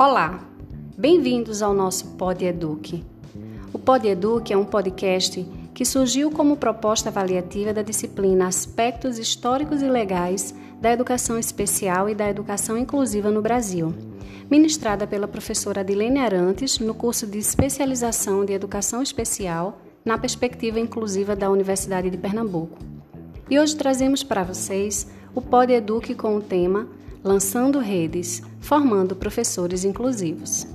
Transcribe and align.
Olá, 0.00 0.38
bem-vindos 0.96 1.60
ao 1.60 1.74
nosso 1.74 2.10
Pod 2.10 2.44
Eduque. 2.44 3.04
O 3.72 3.80
Pod 3.80 4.06
Eduque 4.06 4.52
é 4.52 4.56
um 4.56 4.64
podcast 4.64 5.44
que 5.74 5.84
surgiu 5.84 6.30
como 6.30 6.56
proposta 6.56 7.08
avaliativa 7.08 7.74
da 7.74 7.82
disciplina 7.82 8.46
Aspectos 8.46 9.18
Históricos 9.18 9.82
e 9.82 9.88
Legais 9.88 10.54
da 10.80 10.92
Educação 10.92 11.36
Especial 11.36 12.08
e 12.08 12.14
da 12.14 12.30
Educação 12.30 12.78
Inclusiva 12.78 13.28
no 13.28 13.42
Brasil, 13.42 13.92
ministrada 14.48 15.04
pela 15.04 15.26
professora 15.26 15.80
Adilene 15.80 16.20
Arantes 16.20 16.78
no 16.78 16.94
curso 16.94 17.26
de 17.26 17.38
especialização 17.38 18.44
de 18.44 18.52
Educação 18.52 19.02
Especial 19.02 19.80
na 20.04 20.16
Perspectiva 20.16 20.78
Inclusiva 20.78 21.34
da 21.34 21.50
Universidade 21.50 22.08
de 22.08 22.16
Pernambuco. 22.16 22.78
E 23.50 23.58
hoje 23.58 23.74
trazemos 23.74 24.22
para 24.22 24.44
vocês 24.44 25.10
o 25.34 25.42
Pod 25.42 25.72
Eduque 25.72 26.14
com 26.14 26.36
o 26.36 26.40
tema 26.40 26.86
Lançando 27.28 27.78
Redes, 27.78 28.42
formando 28.58 29.14
professores 29.14 29.84
inclusivos. 29.84 30.66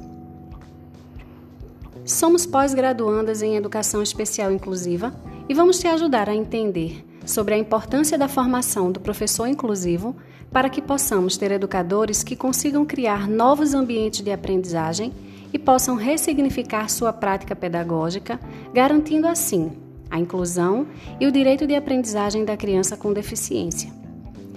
Somos 2.05 2.45
pós-graduandas 2.45 3.41
em 3.41 3.55
Educação 3.55 4.03
Especial 4.03 4.51
Inclusiva 4.51 5.11
e 5.49 5.53
vamos 5.55 5.79
te 5.79 5.87
ajudar 5.87 6.29
a 6.29 6.35
entender 6.35 7.03
sobre 7.25 7.55
a 7.55 7.57
importância 7.57 8.19
da 8.19 8.27
formação 8.27 8.91
do 8.91 8.99
professor 8.99 9.47
inclusivo 9.47 10.15
para 10.51 10.69
que 10.69 10.79
possamos 10.79 11.37
ter 11.37 11.51
educadores 11.51 12.21
que 12.21 12.35
consigam 12.35 12.85
criar 12.85 13.27
novos 13.27 13.73
ambientes 13.73 14.21
de 14.21 14.31
aprendizagem 14.31 15.11
e 15.51 15.57
possam 15.57 15.95
ressignificar 15.95 16.87
sua 16.87 17.11
prática 17.11 17.55
pedagógica, 17.55 18.39
garantindo 18.71 19.27
assim 19.27 19.71
a 20.07 20.19
inclusão 20.19 20.85
e 21.19 21.25
o 21.25 21.31
direito 21.31 21.65
de 21.65 21.73
aprendizagem 21.73 22.45
da 22.45 22.55
criança 22.55 22.95
com 22.95 23.11
deficiência. 23.11 23.91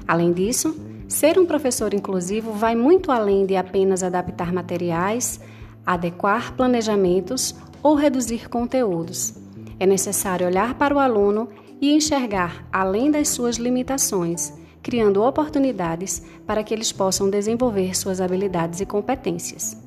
Além 0.07 0.35
disso, 0.35 0.86
Ser 1.09 1.39
um 1.39 1.47
professor 1.47 1.95
inclusivo 1.95 2.53
vai 2.53 2.75
muito 2.75 3.13
além 3.13 3.47
de 3.47 3.57
apenas 3.57 4.03
adaptar 4.03 4.53
materiais, 4.53 5.41
adequar 5.85 6.55
planejamentos 6.55 7.55
ou 7.83 7.95
reduzir 7.95 8.49
conteúdos. 8.49 9.35
É 9.79 9.87
necessário 9.87 10.47
olhar 10.47 10.75
para 10.75 10.95
o 10.95 10.99
aluno 10.99 11.49
e 11.81 11.93
enxergar 11.93 12.67
além 12.73 13.11
das 13.11 13.29
suas 13.29 13.57
limitações, 13.57 14.53
criando 14.83 15.23
oportunidades 15.23 16.23
para 16.45 16.65
que 16.65 16.75
eles 16.75 16.91
possam 16.91 17.31
desenvolver 17.31 17.97
suas 17.97 18.21
habilidades 18.21 18.81
e 18.81 18.87
competências. 18.87 19.86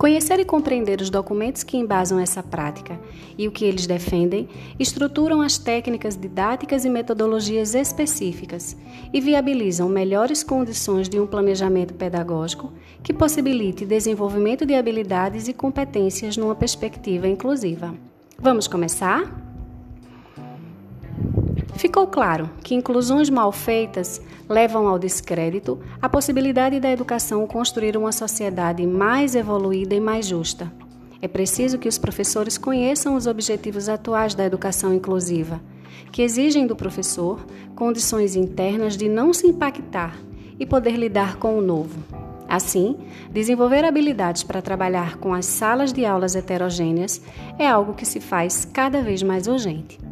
Conhecer 0.00 0.40
e 0.40 0.46
compreender 0.46 1.02
os 1.02 1.10
documentos 1.10 1.62
que 1.62 1.76
embasam 1.76 2.18
essa 2.18 2.42
prática 2.42 2.98
e 3.36 3.46
o 3.46 3.52
que 3.52 3.66
eles 3.66 3.86
defendem 3.86 4.48
estruturam 4.78 5.42
as 5.42 5.58
técnicas 5.58 6.16
didáticas 6.16 6.86
e 6.86 6.88
metodologias 6.88 7.74
específicas 7.74 8.74
e 9.12 9.20
viabilizam 9.20 9.90
melhores 9.90 10.42
condições 10.42 11.06
de 11.06 11.20
um 11.20 11.26
planejamento 11.26 11.92
pedagógico 11.92 12.72
que 13.02 13.12
possibilite 13.12 13.84
desenvolvimento 13.84 14.64
de 14.64 14.74
habilidades 14.74 15.48
e 15.48 15.52
competências 15.52 16.34
numa 16.34 16.54
perspectiva 16.54 17.28
inclusiva. 17.28 17.94
Vamos 18.38 18.66
começar? 18.66 19.49
Ficou 21.80 22.06
claro 22.06 22.50
que 22.62 22.74
inclusões 22.74 23.30
mal 23.30 23.50
feitas 23.50 24.20
levam 24.46 24.86
ao 24.86 24.98
descrédito 24.98 25.80
a 25.98 26.10
possibilidade 26.10 26.78
da 26.78 26.92
educação 26.92 27.46
construir 27.46 27.96
uma 27.96 28.12
sociedade 28.12 28.86
mais 28.86 29.34
evoluída 29.34 29.94
e 29.94 30.00
mais 30.00 30.26
justa. 30.26 30.70
É 31.22 31.26
preciso 31.26 31.78
que 31.78 31.88
os 31.88 31.96
professores 31.96 32.58
conheçam 32.58 33.14
os 33.14 33.26
objetivos 33.26 33.88
atuais 33.88 34.34
da 34.34 34.44
educação 34.44 34.92
inclusiva, 34.92 35.58
que 36.12 36.20
exigem 36.20 36.66
do 36.66 36.76
professor 36.76 37.42
condições 37.74 38.36
internas 38.36 38.94
de 38.94 39.08
não 39.08 39.32
se 39.32 39.46
impactar 39.46 40.14
e 40.58 40.66
poder 40.66 40.96
lidar 40.96 41.36
com 41.36 41.56
o 41.56 41.62
novo. 41.62 41.98
Assim, 42.46 42.94
desenvolver 43.32 43.86
habilidades 43.86 44.42
para 44.42 44.60
trabalhar 44.60 45.16
com 45.16 45.32
as 45.32 45.46
salas 45.46 45.94
de 45.94 46.04
aulas 46.04 46.36
heterogêneas 46.36 47.22
é 47.58 47.66
algo 47.66 47.94
que 47.94 48.04
se 48.04 48.20
faz 48.20 48.66
cada 48.66 49.00
vez 49.00 49.22
mais 49.22 49.46
urgente. 49.46 50.09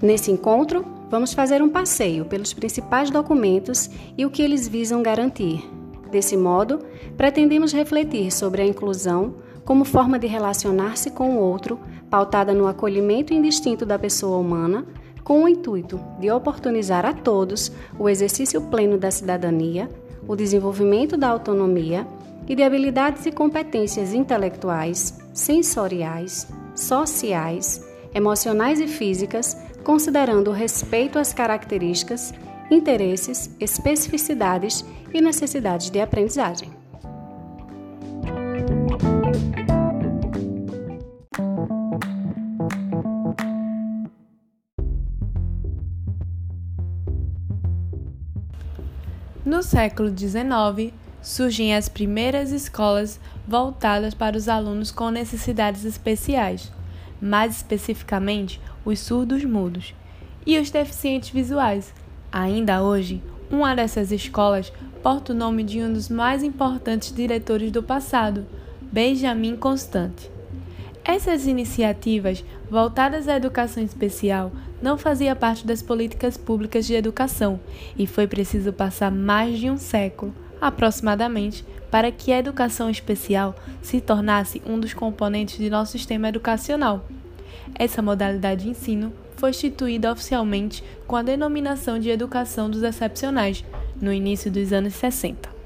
Nesse 0.00 0.30
encontro, 0.30 0.84
vamos 1.10 1.32
fazer 1.32 1.62
um 1.62 1.68
passeio 1.68 2.24
pelos 2.24 2.52
principais 2.52 3.10
documentos 3.10 3.88
e 4.16 4.26
o 4.26 4.30
que 4.30 4.42
eles 4.42 4.68
visam 4.68 5.02
garantir. 5.02 5.64
Desse 6.10 6.36
modo, 6.36 6.80
pretendemos 7.16 7.72
refletir 7.72 8.32
sobre 8.32 8.62
a 8.62 8.66
inclusão 8.66 9.34
como 9.64 9.84
forma 9.84 10.18
de 10.18 10.26
relacionar-se 10.26 11.10
com 11.10 11.36
o 11.36 11.40
outro, 11.40 11.80
pautada 12.08 12.54
no 12.54 12.68
acolhimento 12.68 13.34
indistinto 13.34 13.84
da 13.84 13.98
pessoa 13.98 14.38
humana, 14.38 14.86
com 15.24 15.42
o 15.42 15.48
intuito 15.48 16.00
de 16.20 16.30
oportunizar 16.30 17.04
a 17.04 17.12
todos 17.12 17.72
o 17.98 18.08
exercício 18.08 18.60
pleno 18.62 18.96
da 18.96 19.10
cidadania, 19.10 19.90
o 20.28 20.36
desenvolvimento 20.36 21.16
da 21.16 21.28
autonomia 21.28 22.06
e 22.46 22.54
de 22.54 22.62
habilidades 22.62 23.26
e 23.26 23.32
competências 23.32 24.14
intelectuais, 24.14 25.18
sensoriais, 25.34 26.46
sociais, 26.76 27.84
emocionais 28.16 28.80
e 28.80 28.88
físicas 28.88 29.54
considerando 29.84 30.48
o 30.48 30.52
respeito 30.52 31.18
às 31.18 31.34
características, 31.34 32.32
interesses, 32.70 33.54
especificidades 33.60 34.84
e 35.12 35.20
necessidades 35.20 35.90
de 35.90 36.00
aprendizagem. 36.00 36.70
No 49.44 49.62
século 49.62 50.08
XIX, 50.08 50.92
surgem 51.22 51.74
as 51.74 51.88
primeiras 51.88 52.50
escolas 52.50 53.20
voltadas 53.46 54.14
para 54.14 54.36
os 54.36 54.48
alunos 54.48 54.90
com 54.90 55.10
necessidades 55.10 55.84
especiais, 55.84 56.72
mais 57.20 57.56
especificamente 57.56 58.60
os 58.84 59.00
surdos 59.00 59.44
mudos 59.44 59.94
e 60.46 60.58
os 60.58 60.70
deficientes 60.70 61.30
visuais. 61.30 61.92
Ainda 62.30 62.82
hoje, 62.82 63.22
uma 63.50 63.74
dessas 63.74 64.12
escolas 64.12 64.72
porta 65.02 65.32
o 65.32 65.36
nome 65.36 65.62
de 65.62 65.80
um 65.80 65.92
dos 65.92 66.08
mais 66.08 66.42
importantes 66.42 67.12
diretores 67.12 67.70
do 67.70 67.82
passado, 67.82 68.46
Benjamin 68.80 69.56
Constant. 69.56 70.12
Essas 71.04 71.46
iniciativas 71.46 72.44
voltadas 72.68 73.28
à 73.28 73.36
educação 73.36 73.82
especial 73.82 74.50
não 74.82 74.98
faziam 74.98 75.36
parte 75.36 75.66
das 75.66 75.80
políticas 75.80 76.36
públicas 76.36 76.84
de 76.84 76.94
educação 76.94 77.60
e 77.96 78.06
foi 78.06 78.26
preciso 78.26 78.72
passar 78.72 79.10
mais 79.12 79.58
de 79.58 79.70
um 79.70 79.76
século, 79.76 80.34
aproximadamente, 80.66 81.64
para 81.90 82.10
que 82.10 82.32
a 82.32 82.38
educação 82.38 82.90
especial 82.90 83.54
se 83.80 84.00
tornasse 84.00 84.60
um 84.66 84.78
dos 84.78 84.92
componentes 84.92 85.58
de 85.58 85.70
nosso 85.70 85.92
sistema 85.92 86.28
educacional. 86.28 87.06
Essa 87.74 88.02
modalidade 88.02 88.64
de 88.64 88.70
ensino 88.70 89.12
foi 89.36 89.50
instituída 89.50 90.10
oficialmente 90.10 90.82
com 91.06 91.16
a 91.16 91.22
denominação 91.22 91.98
de 91.98 92.10
Educação 92.10 92.68
dos 92.68 92.82
Excepcionais, 92.82 93.64
no 94.00 94.12
início 94.12 94.50
dos 94.50 94.72
anos 94.72 94.94
60. 94.94 95.56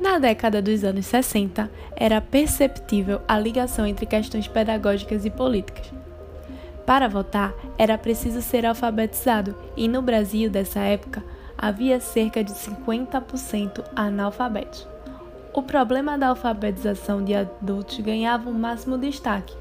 Na 0.00 0.18
década 0.18 0.62
dos 0.62 0.84
anos 0.84 1.06
60, 1.06 1.70
era 1.96 2.20
perceptível 2.20 3.20
a 3.26 3.38
ligação 3.38 3.84
entre 3.84 4.06
questões 4.06 4.46
pedagógicas 4.46 5.24
e 5.24 5.30
políticas. 5.30 5.92
Para 6.86 7.08
votar, 7.08 7.52
era 7.76 7.98
preciso 7.98 8.40
ser 8.40 8.64
alfabetizado, 8.64 9.54
e 9.76 9.88
no 9.88 10.00
Brasil 10.00 10.48
dessa 10.48 10.80
época 10.80 11.22
havia 11.58 11.98
cerca 11.98 12.44
de 12.44 12.52
50% 12.52 13.84
analfabetos. 13.96 14.86
O 15.52 15.60
problema 15.60 16.16
da 16.16 16.28
alfabetização 16.28 17.24
de 17.24 17.34
adultos 17.34 17.98
ganhava 17.98 18.48
o 18.48 18.54
máximo 18.54 18.96
destaque, 18.96 19.56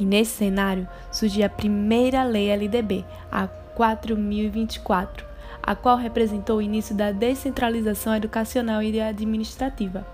e 0.00 0.04
nesse 0.04 0.36
cenário 0.36 0.88
surgiu 1.12 1.44
a 1.44 1.50
primeira 1.50 2.24
lei 2.24 2.50
LDB, 2.50 3.04
a 3.30 3.46
4024, 3.46 5.26
a 5.62 5.74
qual 5.74 5.98
representou 5.98 6.56
o 6.56 6.62
início 6.62 6.94
da 6.94 7.12
descentralização 7.12 8.14
educacional 8.16 8.82
e 8.82 8.98
administrativa. 8.98 10.06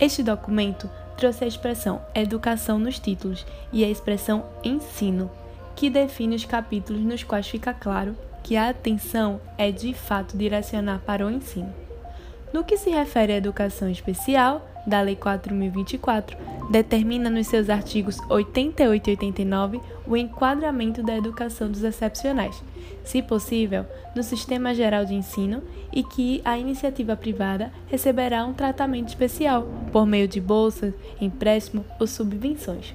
Este 0.00 0.24
documento 0.24 0.90
trouxe 1.16 1.44
a 1.44 1.46
expressão 1.46 2.02
educação 2.14 2.80
nos 2.80 2.98
títulos 2.98 3.46
e 3.72 3.84
a 3.84 3.88
expressão 3.88 4.44
ensino, 4.64 5.30
que 5.76 5.88
define 5.88 6.34
os 6.34 6.44
capítulos 6.44 7.02
nos 7.02 7.22
quais 7.22 7.46
fica 7.46 7.72
claro 7.72 8.16
que 8.42 8.56
a 8.56 8.68
atenção 8.68 9.40
é 9.56 9.70
de 9.70 9.94
fato 9.94 10.36
direcionar 10.36 11.00
para 11.00 11.26
o 11.26 11.30
ensino. 11.30 11.72
No 12.52 12.64
que 12.64 12.76
se 12.76 12.90
refere 12.90 13.32
à 13.32 13.36
educação 13.36 13.88
especial, 13.88 14.68
da 14.86 15.00
Lei 15.00 15.16
4024, 15.16 16.36
determina 16.70 17.30
nos 17.30 17.46
seus 17.46 17.70
artigos 17.70 18.18
88 18.28 19.08
e 19.08 19.10
89 19.12 19.80
o 20.06 20.16
enquadramento 20.16 21.02
da 21.02 21.16
educação 21.16 21.70
dos 21.70 21.82
excepcionais, 21.82 22.62
se 23.04 23.22
possível, 23.22 23.86
no 24.14 24.22
Sistema 24.22 24.74
Geral 24.74 25.04
de 25.04 25.14
Ensino 25.14 25.62
e 25.92 26.02
que 26.02 26.40
a 26.44 26.58
iniciativa 26.58 27.16
privada 27.16 27.72
receberá 27.86 28.44
um 28.44 28.52
tratamento 28.52 29.08
especial 29.08 29.66
por 29.92 30.06
meio 30.06 30.26
de 30.28 30.40
bolsas, 30.40 30.92
empréstimo 31.20 31.84
ou 31.98 32.06
subvenções. 32.06 32.94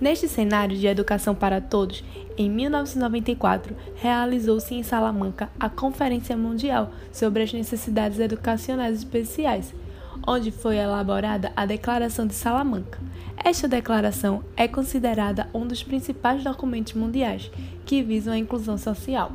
Neste 0.00 0.26
cenário 0.26 0.76
de 0.78 0.86
educação 0.86 1.34
para 1.34 1.60
todos, 1.60 2.02
em 2.38 2.48
1994, 2.48 3.76
realizou-se 3.96 4.74
em 4.74 4.82
Salamanca 4.82 5.50
a 5.60 5.68
Conferência 5.68 6.34
Mundial 6.34 6.90
sobre 7.12 7.42
as 7.42 7.52
Necessidades 7.52 8.18
Educacionais 8.18 8.96
Especiais, 8.96 9.74
onde 10.26 10.50
foi 10.50 10.78
elaborada 10.78 11.52
a 11.54 11.66
Declaração 11.66 12.26
de 12.26 12.32
Salamanca. 12.32 12.98
Esta 13.44 13.68
declaração 13.68 14.42
é 14.56 14.66
considerada 14.66 15.48
um 15.52 15.66
dos 15.66 15.82
principais 15.82 16.42
documentos 16.42 16.94
mundiais 16.94 17.50
que 17.84 18.02
visam 18.02 18.32
a 18.32 18.38
inclusão 18.38 18.78
social. 18.78 19.32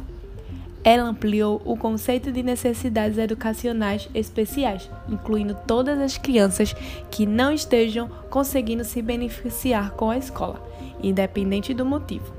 Ela 0.86 1.02
ampliou 1.02 1.60
o 1.66 1.76
conceito 1.76 2.32
de 2.32 2.44
necessidades 2.44 3.18
educacionais 3.18 4.08
especiais, 4.14 4.88
incluindo 5.10 5.58
todas 5.66 6.00
as 6.00 6.16
crianças 6.16 6.76
que 7.10 7.26
não 7.26 7.52
estejam 7.52 8.08
conseguindo 8.30 8.84
se 8.84 9.02
beneficiar 9.02 9.94
com 9.94 10.12
a 10.12 10.18
escola, 10.20 10.62
independente 11.02 11.74
do 11.74 11.84
motivo. 11.84 12.32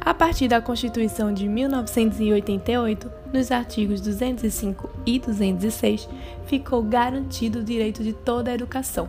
A 0.00 0.14
partir 0.14 0.46
da 0.46 0.60
Constituição 0.60 1.34
de 1.34 1.48
1988, 1.48 3.10
nos 3.32 3.50
artigos 3.50 4.00
205 4.00 4.88
e 5.04 5.18
206, 5.18 6.08
ficou 6.46 6.84
garantido 6.84 7.58
o 7.58 7.64
direito 7.64 8.04
de 8.04 8.12
toda 8.12 8.52
a 8.52 8.54
educação. 8.54 9.08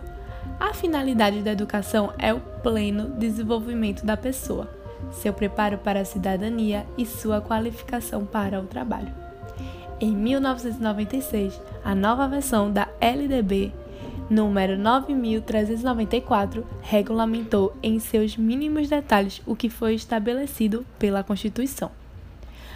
A 0.60 0.74
finalidade 0.74 1.44
da 1.44 1.52
educação 1.52 2.12
é 2.18 2.34
o 2.34 2.40
pleno 2.40 3.12
desenvolvimento 3.20 4.04
da 4.04 4.18
pessoa 4.18 4.83
seu 5.12 5.34
preparo 5.34 5.78
para 5.78 6.02
a 6.02 6.06
cidadania 6.06 6.86
e 6.98 7.06
sua 7.06 7.42
qualificação 7.42 8.26
para 8.26 8.60
o 8.60 8.66
trabalho. 8.66 9.14
Em 10.00 10.14
1996, 10.16 11.60
a 11.84 11.96
nova 11.96 12.28
versão 12.28 12.70
da 12.72 12.90
LDB, 13.00 13.72
número 14.30 14.78
9394, 14.78 16.68
regulamentou 16.82 17.74
em 17.82 18.00
seus 18.00 18.36
mínimos 18.36 18.90
detalhes 18.90 19.42
o 19.46 19.56
que 19.56 19.70
foi 19.70 19.96
estabelecido 19.96 20.86
pela 21.00 21.24
Constituição. 21.24 21.90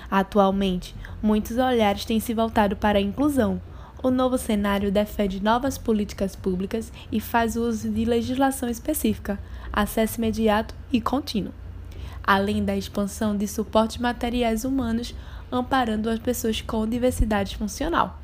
Atualmente, 0.10 0.96
muitos 1.22 1.58
olhares 1.58 2.06
têm 2.06 2.20
se 2.20 2.34
voltado 2.34 2.78
para 2.78 2.98
a 2.98 3.02
inclusão. 3.02 3.62
O 4.02 4.10
novo 4.10 4.38
cenário 4.38 4.90
defende 4.90 5.44
novas 5.44 5.78
políticas 5.78 6.34
públicas 6.34 6.94
e 7.12 7.20
faz 7.20 7.58
uso 7.58 7.90
de 7.90 8.06
legislação 8.06 8.70
específica, 8.70 9.38
acesso 9.74 10.20
imediato 10.20 10.74
e 10.94 11.02
contínuo 11.02 11.52
além 12.28 12.64
da 12.64 12.76
expansão 12.76 13.36
de 13.38 13.48
suportes 13.48 13.98
materiais 13.98 14.66
humanos 14.66 15.16
amparando 15.50 16.10
as 16.10 16.20
pessoas 16.20 16.62
com 16.62 16.86
diversidade 16.86 17.56
funcional. 17.56 18.20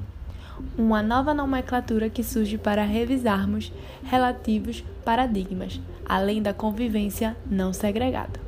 Uma 0.77 1.01
nova 1.01 1.33
nomenclatura 1.33 2.09
que 2.09 2.21
surge 2.21 2.57
para 2.57 2.83
revisarmos 2.83 3.71
relativos 4.03 4.83
paradigmas, 5.05 5.79
além 6.05 6.41
da 6.41 6.53
convivência 6.53 7.37
não 7.49 7.71
segregada. 7.71 8.43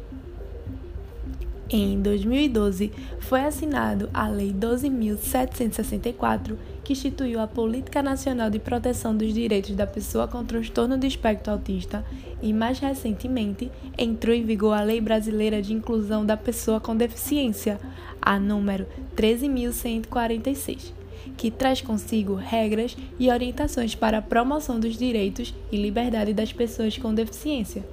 Em 1.69 2.01
2012, 2.01 2.91
foi 3.19 3.43
assinado 3.43 4.09
a 4.13 4.27
Lei 4.27 4.53
12.764, 4.53 6.57
que 6.85 6.93
instituiu 6.93 7.41
a 7.41 7.47
Política 7.47 8.03
Nacional 8.03 8.47
de 8.47 8.59
Proteção 8.59 9.17
dos 9.17 9.33
Direitos 9.33 9.75
da 9.75 9.87
Pessoa 9.87 10.27
com 10.27 10.45
Transtorno 10.45 10.99
de 10.99 11.07
Espectro 11.07 11.51
Autista 11.51 12.05
e, 12.43 12.53
mais 12.53 12.77
recentemente, 12.77 13.71
entrou 13.97 14.35
em 14.35 14.43
vigor 14.43 14.77
a 14.77 14.83
Lei 14.83 15.01
Brasileira 15.01 15.63
de 15.63 15.73
Inclusão 15.73 16.23
da 16.23 16.37
Pessoa 16.37 16.79
com 16.79 16.95
Deficiência, 16.95 17.79
a 18.21 18.39
número 18.39 18.85
13.146, 19.17 20.93
que 21.35 21.49
traz 21.49 21.81
consigo 21.81 22.35
regras 22.35 22.95
e 23.17 23.31
orientações 23.31 23.95
para 23.95 24.19
a 24.19 24.21
promoção 24.21 24.79
dos 24.79 24.95
direitos 24.95 25.55
e 25.71 25.81
liberdade 25.81 26.35
das 26.35 26.53
pessoas 26.53 26.95
com 26.99 27.15
deficiência. 27.15 27.83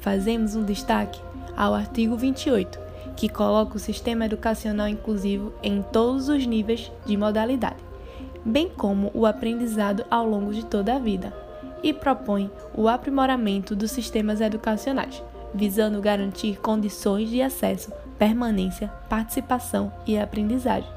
Fazemos 0.00 0.54
um 0.54 0.62
destaque 0.62 1.18
ao 1.56 1.72
artigo 1.72 2.16
28 2.16 2.86
que 3.16 3.30
coloca 3.30 3.76
o 3.76 3.80
sistema 3.80 4.26
educacional 4.26 4.86
inclusivo 4.86 5.54
em 5.62 5.80
todos 5.80 6.28
os 6.28 6.44
níveis 6.44 6.92
de 7.06 7.16
modalidade, 7.16 7.86
bem 8.46 8.68
como 8.68 9.10
o 9.12 9.26
aprendizado 9.26 10.06
ao 10.08 10.24
longo 10.24 10.54
de 10.54 10.64
toda 10.64 10.94
a 10.94 10.98
vida, 11.00 11.34
e 11.82 11.92
propõe 11.92 12.50
o 12.72 12.88
aprimoramento 12.88 13.74
dos 13.74 13.90
sistemas 13.90 14.40
educacionais, 14.40 15.22
visando 15.52 16.00
garantir 16.00 16.60
condições 16.60 17.28
de 17.28 17.42
acesso, 17.42 17.92
permanência, 18.16 18.88
participação 19.08 19.92
e 20.06 20.16
aprendizagem, 20.16 20.88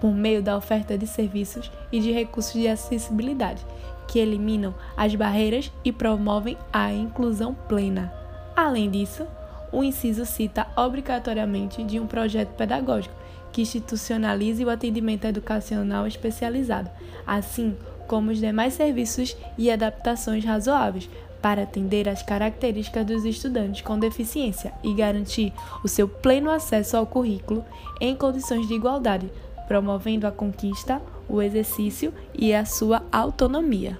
por 0.00 0.12
meio 0.12 0.42
da 0.42 0.56
oferta 0.56 0.98
de 0.98 1.06
serviços 1.06 1.70
e 1.90 2.00
de 2.00 2.10
recursos 2.10 2.52
de 2.52 2.66
acessibilidade, 2.66 3.64
que 4.08 4.18
eliminam 4.18 4.74
as 4.96 5.14
barreiras 5.14 5.72
e 5.84 5.92
promovem 5.92 6.56
a 6.72 6.92
inclusão 6.92 7.54
plena. 7.68 8.12
Além 8.56 8.90
disso, 8.90 9.26
o 9.70 9.84
inciso 9.84 10.26
cita 10.26 10.66
obrigatoriamente 10.76 11.82
de 11.84 12.00
um 12.00 12.06
projeto 12.06 12.54
pedagógico 12.54 13.17
que 13.52 13.62
institucionalize 13.62 14.64
o 14.64 14.70
atendimento 14.70 15.24
educacional 15.26 16.06
especializado, 16.06 16.90
assim 17.26 17.76
como 18.06 18.30
os 18.30 18.38
demais 18.38 18.74
serviços 18.74 19.36
e 19.56 19.70
adaptações 19.70 20.44
razoáveis 20.44 21.08
para 21.40 21.62
atender 21.62 22.08
às 22.08 22.22
características 22.22 23.06
dos 23.06 23.24
estudantes 23.24 23.82
com 23.82 23.98
deficiência 23.98 24.72
e 24.82 24.92
garantir 24.92 25.52
o 25.84 25.88
seu 25.88 26.08
pleno 26.08 26.50
acesso 26.50 26.96
ao 26.96 27.06
currículo 27.06 27.64
em 28.00 28.16
condições 28.16 28.66
de 28.66 28.74
igualdade, 28.74 29.30
promovendo 29.68 30.26
a 30.26 30.32
conquista, 30.32 31.00
o 31.28 31.40
exercício 31.42 32.12
e 32.34 32.54
a 32.54 32.64
sua 32.64 33.02
autonomia. 33.12 33.98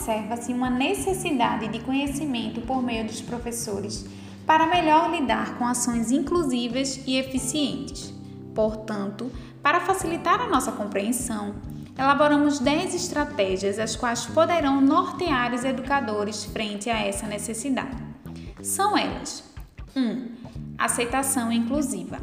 Observa-se 0.00 0.54
uma 0.54 0.70
necessidade 0.70 1.68
de 1.68 1.80
conhecimento 1.80 2.62
por 2.62 2.82
meio 2.82 3.06
dos 3.06 3.20
professores 3.20 4.06
para 4.46 4.66
melhor 4.66 5.10
lidar 5.10 5.58
com 5.58 5.66
ações 5.66 6.10
inclusivas 6.10 7.02
e 7.06 7.16
eficientes. 7.16 8.12
Portanto, 8.54 9.30
para 9.62 9.80
facilitar 9.80 10.40
a 10.40 10.48
nossa 10.48 10.72
compreensão, 10.72 11.54
elaboramos 11.98 12.58
10 12.58 12.94
estratégias 12.94 13.78
as 13.78 13.94
quais 13.94 14.24
poderão 14.24 14.80
nortear 14.80 15.52
os 15.52 15.64
educadores 15.64 16.46
frente 16.46 16.88
a 16.88 16.98
essa 16.98 17.26
necessidade. 17.26 18.02
São 18.62 18.96
elas: 18.96 19.44
1. 19.94 20.28
aceitação 20.78 21.52
inclusiva. 21.52 22.18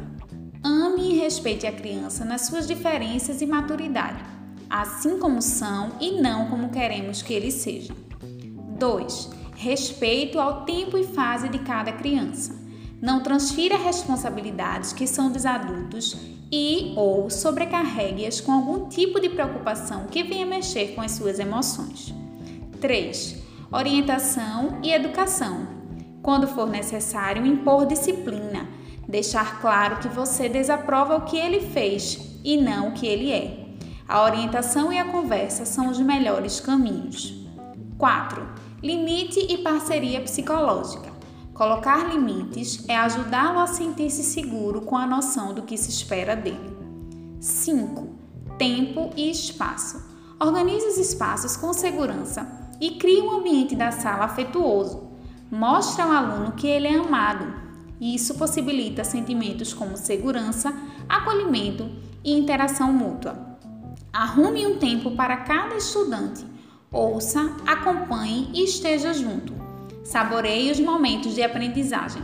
Ame 0.64 1.12
e 1.14 1.18
respeite 1.18 1.64
a 1.64 1.72
criança 1.72 2.24
nas 2.24 2.42
suas 2.42 2.66
diferenças 2.66 3.40
e 3.40 3.46
maturidade 3.46 4.37
assim 4.68 5.18
como 5.18 5.40
são 5.40 5.92
e 6.00 6.20
não 6.20 6.46
como 6.46 6.70
queremos 6.70 7.22
que 7.22 7.32
eles 7.32 7.54
sejam. 7.54 7.96
2. 8.78 9.30
Respeito 9.56 10.38
ao 10.38 10.64
tempo 10.64 10.96
e 10.96 11.04
fase 11.04 11.48
de 11.48 11.58
cada 11.60 11.92
criança. 11.92 12.56
Não 13.00 13.22
transfira 13.22 13.76
responsabilidades 13.76 14.92
que 14.92 15.06
são 15.06 15.30
dos 15.30 15.46
adultos 15.46 16.16
e 16.50 16.92
ou 16.96 17.28
sobrecarregue-as 17.28 18.40
com 18.40 18.52
algum 18.52 18.88
tipo 18.88 19.20
de 19.20 19.28
preocupação 19.28 20.06
que 20.06 20.22
venha 20.22 20.46
mexer 20.46 20.94
com 20.94 21.00
as 21.00 21.12
suas 21.12 21.38
emoções. 21.38 22.14
3. 22.80 23.36
Orientação 23.70 24.78
e 24.82 24.92
educação. 24.92 25.68
Quando 26.22 26.48
for 26.48 26.68
necessário, 26.68 27.46
impor 27.46 27.86
disciplina, 27.86 28.68
deixar 29.06 29.60
claro 29.60 29.98
que 29.98 30.08
você 30.08 30.48
desaprova 30.48 31.16
o 31.16 31.22
que 31.22 31.36
ele 31.36 31.60
fez 31.60 32.38
e 32.44 32.56
não 32.56 32.88
o 32.88 32.92
que 32.92 33.06
ele 33.06 33.30
é. 33.32 33.67
A 34.08 34.22
orientação 34.22 34.90
e 34.90 34.98
a 34.98 35.04
conversa 35.04 35.66
são 35.66 35.90
os 35.90 36.00
melhores 36.00 36.60
caminhos. 36.60 37.46
4. 37.98 38.42
Limite 38.82 39.38
e 39.38 39.58
parceria 39.58 40.22
psicológica. 40.22 41.12
Colocar 41.52 42.08
limites 42.08 42.88
é 42.88 42.96
ajudá-lo 42.96 43.58
a 43.58 43.66
sentir-se 43.66 44.22
seguro 44.22 44.80
com 44.80 44.96
a 44.96 45.06
noção 45.06 45.52
do 45.52 45.60
que 45.60 45.76
se 45.76 45.90
espera 45.90 46.34
dele. 46.34 46.74
5. 47.38 48.08
Tempo 48.56 49.10
e 49.14 49.30
espaço. 49.30 50.02
Organize 50.40 50.86
os 50.86 50.96
espaços 50.96 51.54
com 51.54 51.74
segurança 51.74 52.50
e 52.80 52.92
crie 52.92 53.20
um 53.20 53.32
ambiente 53.32 53.76
da 53.76 53.90
sala 53.90 54.24
afetuoso. 54.24 55.10
Mostre 55.50 56.00
ao 56.00 56.10
aluno 56.10 56.52
que 56.52 56.66
ele 56.66 56.88
é 56.88 56.94
amado. 56.94 57.52
Isso 58.00 58.36
possibilita 58.36 59.04
sentimentos 59.04 59.74
como 59.74 59.98
segurança, 59.98 60.72
acolhimento 61.06 61.90
e 62.24 62.32
interação 62.32 62.90
mútua. 62.90 63.47
Arrume 64.18 64.66
um 64.66 64.78
tempo 64.78 65.12
para 65.12 65.36
cada 65.36 65.76
estudante. 65.76 66.44
Ouça, 66.90 67.54
acompanhe 67.64 68.50
e 68.52 68.64
esteja 68.64 69.14
junto. 69.14 69.54
Saboreie 70.02 70.72
os 70.72 70.80
momentos 70.80 71.36
de 71.36 71.42
aprendizagem. 71.44 72.20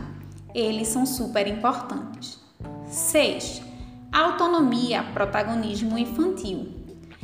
Eles 0.53 0.89
são 0.89 1.05
super 1.05 1.47
importantes. 1.47 2.37
6. 2.85 3.61
Autonomia, 4.11 5.03
protagonismo 5.13 5.97
infantil. 5.97 6.67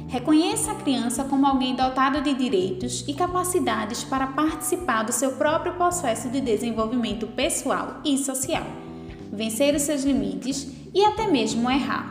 Reconheça 0.08 0.72
a 0.72 0.76
criança 0.76 1.26
como 1.26 1.46
alguém 1.46 1.76
dotado 1.76 2.22
de 2.22 2.34
direitos 2.34 3.04
e 3.10 3.14
capacidades 3.14 4.06
para 4.06 4.28
participar 4.28 5.04
do 5.04 5.12
seu 5.12 5.34
próprio 5.34 5.74
processo 5.74 6.30
de 6.30 6.40
desenvolvimento 6.40 7.28
pessoal 7.28 8.00
e 8.06 8.18
social, 8.18 8.64
vencer 9.34 9.76
os 9.76 9.82
seus 9.82 10.06
limites 10.06 10.66
e 10.94 11.04
até 11.04 11.28
mesmo 11.30 11.70
errar. 11.70 12.11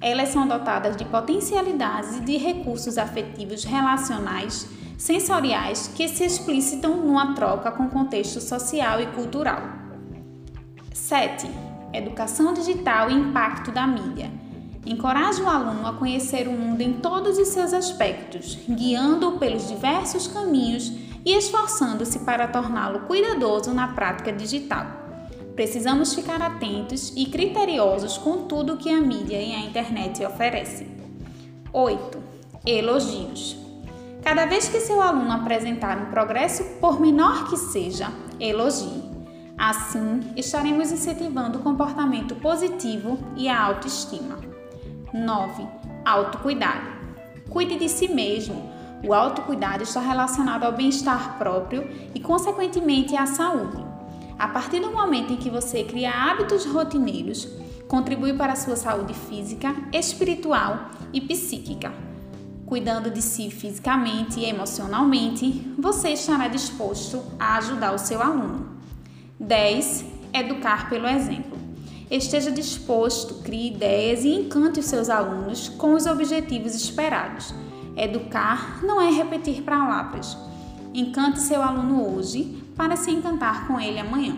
Elas 0.00 0.30
são 0.30 0.48
dotadas 0.48 0.96
de 0.96 1.04
potencialidades 1.04 2.16
e 2.16 2.20
de 2.20 2.38
recursos 2.38 2.96
afetivos 2.96 3.64
relacionais, 3.64 4.66
sensoriais 4.96 5.88
que 5.94 6.08
se 6.08 6.24
explicitam 6.24 6.96
numa 6.96 7.34
troca 7.34 7.70
com 7.70 7.88
contexto 7.88 8.40
social 8.40 9.00
e 9.00 9.06
cultural. 9.08 9.60
7. 10.92 11.50
Educação 11.92 12.54
digital 12.54 13.10
e 13.10 13.14
impacto 13.14 13.70
da 13.70 13.86
mídia. 13.86 14.30
Encoraje 14.86 15.42
o 15.42 15.48
aluno 15.48 15.86
a 15.86 15.92
conhecer 15.92 16.48
o 16.48 16.52
mundo 16.52 16.80
em 16.80 16.94
todos 16.94 17.36
os 17.38 17.48
seus 17.48 17.74
aspectos, 17.74 18.58
guiando-o 18.66 19.38
pelos 19.38 19.68
diversos 19.68 20.26
caminhos 20.26 20.90
e 21.24 21.36
esforçando-se 21.36 22.20
para 22.20 22.48
torná-lo 22.48 23.00
cuidadoso 23.00 23.74
na 23.74 23.88
prática 23.88 24.32
digital. 24.32 24.99
Precisamos 25.54 26.14
ficar 26.14 26.40
atentos 26.40 27.12
e 27.16 27.26
criteriosos 27.26 28.16
com 28.16 28.44
tudo 28.44 28.76
que 28.76 28.90
a 28.90 29.00
mídia 29.00 29.40
e 29.40 29.52
a 29.52 29.60
internet 29.60 30.24
oferecem. 30.24 30.88
8. 31.72 32.18
Elogios. 32.64 33.56
Cada 34.22 34.46
vez 34.46 34.68
que 34.68 34.80
seu 34.80 35.00
aluno 35.00 35.32
apresentar 35.32 35.98
um 35.98 36.10
progresso, 36.10 36.64
por 36.80 37.00
menor 37.00 37.48
que 37.48 37.56
seja, 37.56 38.12
elogie. 38.38 39.02
Assim, 39.56 40.20
estaremos 40.36 40.90
incentivando 40.90 41.58
o 41.58 41.62
comportamento 41.62 42.34
positivo 42.36 43.18
e 43.36 43.48
a 43.48 43.60
autoestima. 43.62 44.38
9. 45.12 45.66
Autocuidado. 46.04 46.86
Cuide 47.48 47.76
de 47.78 47.88
si 47.88 48.08
mesmo. 48.08 48.70
O 49.06 49.12
autocuidado 49.12 49.82
está 49.82 50.00
relacionado 50.00 50.64
ao 50.64 50.72
bem-estar 50.72 51.38
próprio 51.38 51.88
e, 52.14 52.20
consequentemente, 52.20 53.16
à 53.16 53.26
saúde. 53.26 53.89
A 54.40 54.48
partir 54.48 54.80
do 54.80 54.90
momento 54.90 55.34
em 55.34 55.36
que 55.36 55.50
você 55.50 55.84
cria 55.84 56.10
hábitos 56.10 56.64
rotineiros, 56.64 57.46
contribui 57.86 58.32
para 58.32 58.54
a 58.54 58.56
sua 58.56 58.74
saúde 58.74 59.12
física, 59.12 59.76
espiritual 59.92 60.92
e 61.12 61.20
psíquica. 61.20 61.92
Cuidando 62.64 63.10
de 63.10 63.20
si 63.20 63.50
fisicamente 63.50 64.40
e 64.40 64.46
emocionalmente, 64.46 65.70
você 65.78 66.12
estará 66.12 66.48
disposto 66.48 67.22
a 67.38 67.58
ajudar 67.58 67.92
o 67.92 67.98
seu 67.98 68.22
aluno. 68.22 68.78
10. 69.38 70.06
Educar 70.32 70.88
pelo 70.88 71.06
exemplo. 71.06 71.58
Esteja 72.10 72.50
disposto, 72.50 73.42
crie 73.42 73.74
ideias 73.74 74.24
e 74.24 74.30
encante 74.30 74.80
os 74.80 74.86
seus 74.86 75.10
alunos 75.10 75.68
com 75.68 75.92
os 75.92 76.06
objetivos 76.06 76.74
esperados. 76.74 77.52
Educar 77.94 78.82
não 78.82 79.02
é 79.02 79.10
repetir 79.10 79.60
palavras. 79.64 80.34
Encante 80.94 81.40
seu 81.40 81.62
aluno 81.62 82.16
hoje 82.16 82.59
para 82.80 82.96
se 82.96 83.10
encantar 83.10 83.66
com 83.66 83.78
ele 83.78 83.98
amanhã. 83.98 84.34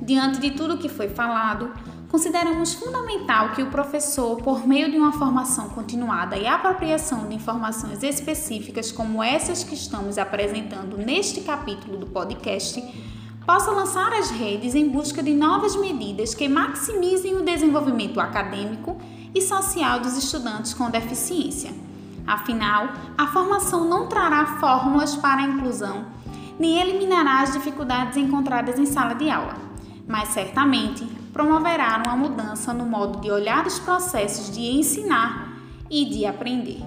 Diante 0.00 0.40
de 0.40 0.52
tudo 0.52 0.78
que 0.78 0.88
foi 0.88 1.10
falado, 1.10 1.70
consideramos 2.10 2.72
fundamental 2.72 3.50
que 3.50 3.62
o 3.62 3.66
professor, 3.66 4.38
por 4.38 4.66
meio 4.66 4.90
de 4.90 4.96
uma 4.96 5.12
formação 5.12 5.68
continuada 5.68 6.38
e 6.38 6.46
apropriação 6.46 7.28
de 7.28 7.34
informações 7.34 8.02
específicas 8.02 8.90
como 8.90 9.22
essas 9.22 9.62
que 9.62 9.74
estamos 9.74 10.16
apresentando 10.16 10.96
neste 10.96 11.42
capítulo 11.42 11.98
do 11.98 12.06
podcast, 12.06 12.82
possa 13.44 13.72
lançar 13.72 14.10
as 14.14 14.30
redes 14.30 14.74
em 14.74 14.88
busca 14.88 15.22
de 15.22 15.34
novas 15.34 15.76
medidas 15.76 16.34
que 16.34 16.48
maximizem 16.48 17.36
o 17.36 17.44
desenvolvimento 17.44 18.18
acadêmico 18.20 18.96
e 19.34 19.42
social 19.42 20.00
dos 20.00 20.16
estudantes 20.16 20.72
com 20.72 20.88
deficiência. 20.88 21.74
Afinal, 22.26 22.88
a 23.18 23.26
formação 23.26 23.84
não 23.86 24.08
trará 24.08 24.58
fórmulas 24.58 25.14
para 25.14 25.42
a 25.42 25.46
inclusão, 25.46 26.06
nem 26.58 26.80
eliminará 26.80 27.42
as 27.42 27.52
dificuldades 27.52 28.16
encontradas 28.16 28.78
em 28.78 28.86
sala 28.86 29.14
de 29.14 29.30
aula, 29.30 29.56
mas 30.06 30.28
certamente 30.28 31.04
promoverá 31.32 32.02
uma 32.04 32.16
mudança 32.16 32.72
no 32.72 32.84
modo 32.84 33.20
de 33.20 33.30
olhar 33.30 33.66
os 33.66 33.78
processos 33.78 34.50
de 34.52 34.62
ensinar 34.62 35.56
e 35.90 36.04
de 36.04 36.26
aprender. 36.26 36.82